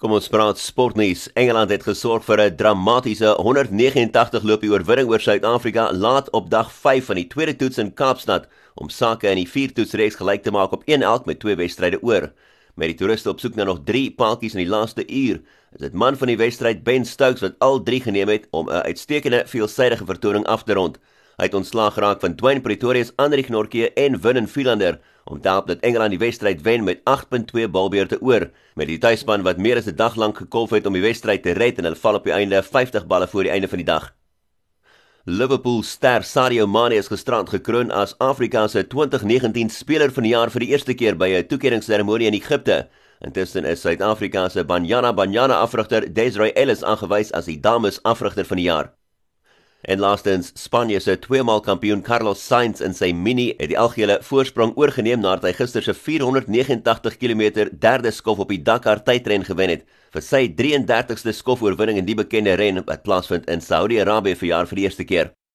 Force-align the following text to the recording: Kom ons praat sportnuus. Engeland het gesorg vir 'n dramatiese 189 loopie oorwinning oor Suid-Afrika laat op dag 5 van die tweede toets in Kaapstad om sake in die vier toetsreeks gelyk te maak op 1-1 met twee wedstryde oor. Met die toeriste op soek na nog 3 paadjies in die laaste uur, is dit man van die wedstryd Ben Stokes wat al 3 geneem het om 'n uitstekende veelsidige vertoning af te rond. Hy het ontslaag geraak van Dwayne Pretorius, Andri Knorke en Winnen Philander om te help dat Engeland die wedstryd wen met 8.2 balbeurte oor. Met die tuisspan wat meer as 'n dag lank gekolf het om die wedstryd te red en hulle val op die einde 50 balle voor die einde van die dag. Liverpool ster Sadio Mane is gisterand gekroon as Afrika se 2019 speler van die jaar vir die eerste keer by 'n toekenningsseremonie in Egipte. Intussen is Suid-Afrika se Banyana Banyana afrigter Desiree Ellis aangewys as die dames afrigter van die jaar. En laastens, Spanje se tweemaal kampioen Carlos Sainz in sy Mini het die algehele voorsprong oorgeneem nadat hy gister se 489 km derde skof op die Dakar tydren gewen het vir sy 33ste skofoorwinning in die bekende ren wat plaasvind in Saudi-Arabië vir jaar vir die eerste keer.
Kom 0.00 0.14
ons 0.16 0.30
praat 0.32 0.56
sportnuus. 0.56 1.26
Engeland 1.36 1.68
het 1.68 1.82
gesorg 1.84 2.22
vir 2.24 2.40
'n 2.40 2.56
dramatiese 2.56 3.34
189 3.36 4.42
loopie 4.42 4.70
oorwinning 4.72 5.10
oor 5.10 5.20
Suid-Afrika 5.20 5.92
laat 5.92 6.30
op 6.30 6.48
dag 6.50 6.72
5 6.72 7.04
van 7.04 7.16
die 7.16 7.26
tweede 7.26 7.56
toets 7.56 7.78
in 7.78 7.92
Kaapstad 7.92 8.48
om 8.76 8.88
sake 8.88 9.28
in 9.28 9.36
die 9.36 9.48
vier 9.48 9.72
toetsreeks 9.72 10.16
gelyk 10.16 10.42
te 10.42 10.50
maak 10.50 10.72
op 10.72 10.82
1-1 10.86 11.26
met 11.26 11.40
twee 11.40 11.54
wedstryde 11.54 12.02
oor. 12.02 12.32
Met 12.76 12.88
die 12.88 12.94
toeriste 12.94 13.28
op 13.28 13.40
soek 13.40 13.54
na 13.54 13.64
nog 13.64 13.84
3 13.84 14.14
paadjies 14.16 14.54
in 14.54 14.64
die 14.64 14.72
laaste 14.76 15.04
uur, 15.04 15.42
is 15.72 15.80
dit 15.80 15.92
man 15.92 16.16
van 16.16 16.28
die 16.28 16.36
wedstryd 16.36 16.82
Ben 16.82 17.04
Stokes 17.04 17.40
wat 17.40 17.58
al 17.58 17.82
3 17.82 18.00
geneem 18.00 18.28
het 18.28 18.46
om 18.50 18.70
'n 18.70 18.82
uitstekende 18.88 19.42
veelsidige 19.46 20.06
vertoning 20.06 20.46
af 20.46 20.62
te 20.62 20.72
rond. 20.72 20.98
Hy 21.40 21.46
het 21.48 21.54
ontslaag 21.56 21.94
geraak 21.96 22.18
van 22.20 22.34
Dwayne 22.36 22.60
Pretorius, 22.60 23.14
Andri 23.16 23.40
Knorke 23.40 23.86
en 23.96 24.18
Winnen 24.20 24.48
Philander 24.48 24.98
om 25.24 25.38
te 25.40 25.48
help 25.48 25.70
dat 25.70 25.80
Engeland 25.80 26.12
die 26.12 26.18
wedstryd 26.20 26.60
wen 26.66 26.84
met 26.84 27.00
8.2 27.08 27.64
balbeurte 27.72 28.18
oor. 28.20 28.50
Met 28.76 28.90
die 28.90 28.98
tuisspan 29.00 29.46
wat 29.46 29.56
meer 29.56 29.80
as 29.80 29.88
'n 29.88 29.96
dag 29.96 30.16
lank 30.20 30.36
gekolf 30.36 30.70
het 30.70 30.86
om 30.86 30.92
die 30.92 31.02
wedstryd 31.02 31.42
te 31.42 31.52
red 31.56 31.78
en 31.78 31.84
hulle 31.84 31.96
val 31.96 32.14
op 32.14 32.24
die 32.24 32.32
einde 32.32 32.62
50 32.62 33.06
balle 33.06 33.26
voor 33.26 33.42
die 33.42 33.52
einde 33.52 33.68
van 33.68 33.78
die 33.78 33.86
dag. 33.86 34.12
Liverpool 35.24 35.82
ster 35.82 36.22
Sadio 36.22 36.66
Mane 36.66 36.94
is 36.94 37.08
gisterand 37.08 37.48
gekroon 37.48 37.90
as 37.90 38.14
Afrika 38.18 38.68
se 38.68 38.86
2019 38.86 39.70
speler 39.70 40.12
van 40.12 40.22
die 40.22 40.32
jaar 40.32 40.50
vir 40.50 40.60
die 40.60 40.68
eerste 40.68 40.94
keer 40.94 41.16
by 41.16 41.28
'n 41.28 41.46
toekenningsseremonie 41.46 42.26
in 42.26 42.34
Egipte. 42.34 42.88
Intussen 43.20 43.64
is 43.64 43.80
Suid-Afrika 43.80 44.48
se 44.48 44.64
Banyana 44.64 45.12
Banyana 45.12 45.54
afrigter 45.54 46.12
Desiree 46.12 46.52
Ellis 46.52 46.82
aangewys 46.82 47.32
as 47.32 47.44
die 47.44 47.60
dames 47.60 48.02
afrigter 48.02 48.44
van 48.44 48.56
die 48.56 48.66
jaar. 48.66 48.99
En 49.82 49.98
laastens, 49.98 50.50
Spanje 50.54 51.00
se 51.00 51.18
tweemaal 51.18 51.60
kampioen 51.64 52.02
Carlos 52.02 52.46
Sainz 52.46 52.82
in 52.84 52.92
sy 52.92 53.12
Mini 53.16 53.46
het 53.56 53.70
die 53.72 53.78
algehele 53.80 54.18
voorsprong 54.28 54.74
oorgeneem 54.76 55.22
nadat 55.24 55.48
hy 55.48 55.54
gister 55.56 55.86
se 55.86 55.94
489 55.96 57.16
km 57.16 57.64
derde 57.72 58.12
skof 58.12 58.44
op 58.44 58.52
die 58.52 58.60
Dakar 58.60 59.00
tydren 59.06 59.46
gewen 59.48 59.72
het 59.72 59.88
vir 60.12 60.26
sy 60.26 60.42
33ste 60.60 61.32
skofoorwinning 61.32 62.02
in 62.02 62.08
die 62.08 62.18
bekende 62.18 62.58
ren 62.60 62.84
wat 62.84 63.06
plaasvind 63.08 63.48
in 63.48 63.64
Saudi-Arabië 63.64 64.36
vir 64.42 64.52
jaar 64.52 64.68
vir 64.68 64.82
die 64.82 64.88
eerste 64.90 65.08
keer. 65.08 65.32